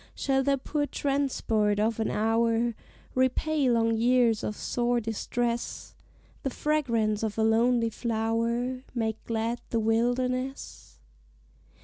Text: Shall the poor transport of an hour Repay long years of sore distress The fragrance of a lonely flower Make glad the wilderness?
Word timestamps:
Shall 0.15 0.41
the 0.41 0.57
poor 0.57 0.87
transport 0.87 1.79
of 1.79 1.99
an 1.99 2.09
hour 2.09 2.73
Repay 3.13 3.69
long 3.69 3.95
years 3.95 4.43
of 4.43 4.57
sore 4.57 4.99
distress 4.99 5.93
The 6.41 6.49
fragrance 6.49 7.21
of 7.21 7.37
a 7.37 7.43
lonely 7.43 7.91
flower 7.91 8.81
Make 8.95 9.23
glad 9.25 9.61
the 9.69 9.79
wilderness? 9.79 10.97